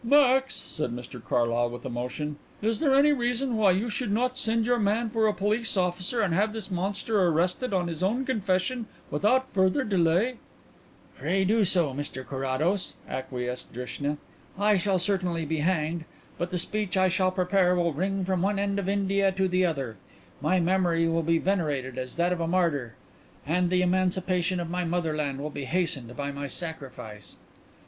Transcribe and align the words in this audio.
"Max," 0.03 0.55
said 0.55 0.89
Mr 0.89 1.23
Carlyle, 1.23 1.69
with 1.69 1.85
emotion, 1.85 2.37
"is 2.59 2.79
there 2.79 2.95
any 2.95 3.11
reason 3.13 3.55
why 3.55 3.69
you 3.69 3.87
should 3.87 4.11
not 4.11 4.35
send 4.35 4.65
your 4.65 4.79
man 4.79 5.11
for 5.11 5.27
a 5.27 5.31
police 5.35 5.77
officer 5.77 6.21
and 6.21 6.33
have 6.33 6.53
this 6.53 6.71
monster 6.71 7.21
arrested 7.27 7.71
on 7.71 7.87
his 7.87 8.01
own 8.01 8.25
confession 8.25 8.87
without 9.11 9.45
further 9.45 9.83
delay?" 9.83 10.37
"Pray 11.19 11.45
do 11.45 11.63
so, 11.63 11.93
Mr 11.93 12.25
Carrados," 12.27 12.95
acquiesced 13.07 13.71
Drishna. 13.71 14.17
"I 14.57 14.75
shall 14.75 14.97
certainly 14.97 15.45
be 15.45 15.59
hanged, 15.59 16.05
but 16.39 16.49
the 16.49 16.57
speech 16.57 16.97
I 16.97 17.07
shall 17.07 17.29
prepare 17.29 17.75
will 17.75 17.93
ring 17.93 18.23
from 18.23 18.41
one 18.41 18.57
end 18.57 18.79
of 18.79 18.89
India 18.89 19.31
to 19.33 19.47
the 19.47 19.67
other; 19.67 19.97
my 20.41 20.59
memory 20.59 21.07
will 21.07 21.21
be 21.21 21.37
venerated 21.37 21.99
as 21.99 22.15
that 22.15 22.33
of 22.33 22.39
a 22.41 22.47
martyr; 22.47 22.95
and 23.45 23.69
the 23.69 23.83
emancipation 23.83 24.59
of 24.59 24.67
my 24.67 24.83
motherland 24.83 25.39
will 25.39 25.51
be 25.51 25.65
hastened 25.65 26.17
by 26.17 26.31
my 26.31 26.47
sacrifice." 26.47 27.35